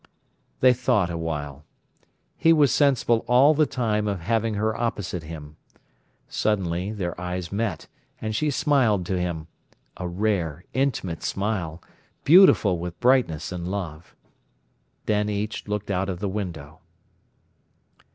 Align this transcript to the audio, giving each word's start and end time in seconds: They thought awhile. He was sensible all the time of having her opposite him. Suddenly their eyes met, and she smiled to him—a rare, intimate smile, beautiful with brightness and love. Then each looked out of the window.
They 0.61 0.73
thought 0.73 1.11
awhile. 1.11 1.63
He 2.35 2.53
was 2.53 2.71
sensible 2.73 3.23
all 3.27 3.53
the 3.53 3.67
time 3.67 4.07
of 4.07 4.21
having 4.21 4.55
her 4.55 4.75
opposite 4.75 5.21
him. 5.21 5.57
Suddenly 6.27 6.91
their 6.93 7.13
eyes 7.21 7.51
met, 7.51 7.85
and 8.19 8.35
she 8.35 8.49
smiled 8.49 9.05
to 9.05 9.19
him—a 9.19 10.07
rare, 10.07 10.65
intimate 10.73 11.21
smile, 11.21 11.83
beautiful 12.23 12.79
with 12.79 12.99
brightness 12.99 13.51
and 13.51 13.67
love. 13.67 14.15
Then 15.05 15.29
each 15.29 15.67
looked 15.67 15.91
out 15.91 16.09
of 16.09 16.19
the 16.19 16.27
window. 16.29 16.79